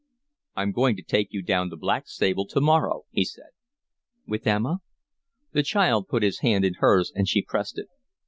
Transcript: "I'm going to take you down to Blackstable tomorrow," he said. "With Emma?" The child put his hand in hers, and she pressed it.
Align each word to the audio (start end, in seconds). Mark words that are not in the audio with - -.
"I'm 0.55 0.71
going 0.71 0.95
to 0.95 1.03
take 1.03 1.31
you 1.31 1.43
down 1.43 1.69
to 1.69 1.75
Blackstable 1.77 2.47
tomorrow," 2.47 3.03
he 3.11 3.23
said. 3.23 3.49
"With 4.25 4.47
Emma?" 4.47 4.79
The 5.51 5.61
child 5.61 6.07
put 6.07 6.23
his 6.23 6.39
hand 6.39 6.65
in 6.65 6.73
hers, 6.79 7.11
and 7.15 7.29
she 7.29 7.43
pressed 7.47 7.77
it. 7.77 7.85